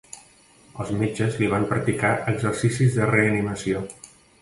Els 0.83 0.93
metges 1.01 1.37
li 1.43 1.51
van 1.53 1.69
practicar 1.73 2.15
exercicis 2.35 3.01
de 3.01 3.15
reanimació. 3.15 3.89